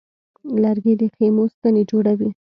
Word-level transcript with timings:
لرګی 0.61 0.93
د 1.01 1.03
خیمو 1.15 1.43
ستنې 1.53 1.83
جوړوي. 1.91 2.29